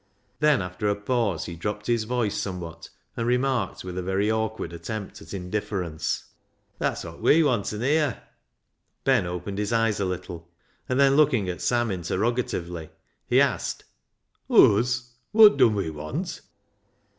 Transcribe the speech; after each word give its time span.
Then, 0.39 0.63
after 0.63 0.87
a 0.89 0.95
pause, 0.95 1.45
he 1.45 1.55
dropped 1.55 1.85
his 1.85 2.05
voice 2.05 2.35
somewhat, 2.35 2.89
and 3.15 3.27
remarked 3.27 3.83
with 3.83 3.99
a 3.99 4.01
very 4.01 4.31
awkward 4.31 4.73
attempt 4.73 5.21
at 5.21 5.31
indifference 5.31 6.23
—"That's 6.79 7.03
wot 7.03 7.21
we 7.21 7.43
wanten 7.43 7.81
here." 7.81 8.23
Ben 9.03 9.27
opened 9.27 9.59
his 9.59 9.71
eyes 9.71 9.99
a 9.99 10.05
little, 10.05 10.49
and 10.89 10.99
then, 10.99 11.15
looking 11.15 11.47
at 11.49 11.61
Sam 11.61 11.91
interrogatively, 11.91 12.89
he 13.27 13.39
asked 13.39 13.83
—"Uz! 14.49 15.11
wot 15.33 15.57
dun 15.57 15.75
we 15.75 15.91
want 15.91 16.41